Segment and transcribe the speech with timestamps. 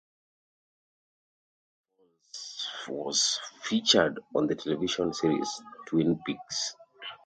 [2.31, 6.75] Snoqualmie Falls was featured on the television series "Twin Peaks".